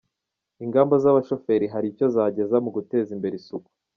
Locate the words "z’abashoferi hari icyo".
1.03-2.05